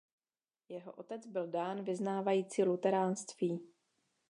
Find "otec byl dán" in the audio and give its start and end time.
0.91-1.83